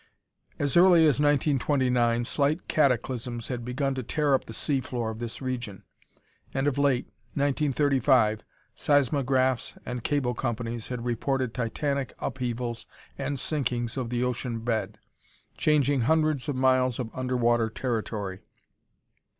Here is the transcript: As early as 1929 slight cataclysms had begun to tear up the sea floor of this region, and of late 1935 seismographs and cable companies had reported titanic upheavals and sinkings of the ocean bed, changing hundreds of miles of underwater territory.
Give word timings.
As 0.57 0.75
early 0.75 1.01
as 1.05 1.19
1929 1.21 2.25
slight 2.25 2.67
cataclysms 2.67 3.49
had 3.49 3.63
begun 3.63 3.93
to 3.93 4.01
tear 4.01 4.33
up 4.33 4.45
the 4.45 4.51
sea 4.53 4.81
floor 4.81 5.11
of 5.11 5.19
this 5.19 5.43
region, 5.43 5.83
and 6.55 6.65
of 6.65 6.79
late 6.79 7.05
1935 7.35 8.41
seismographs 8.73 9.75
and 9.85 10.03
cable 10.03 10.33
companies 10.33 10.87
had 10.87 11.05
reported 11.05 11.53
titanic 11.53 12.15
upheavals 12.17 12.87
and 13.19 13.39
sinkings 13.39 13.95
of 13.95 14.09
the 14.09 14.23
ocean 14.23 14.61
bed, 14.61 14.97
changing 15.55 16.01
hundreds 16.01 16.49
of 16.49 16.55
miles 16.55 16.97
of 16.97 17.11
underwater 17.13 17.69
territory. 17.69 18.39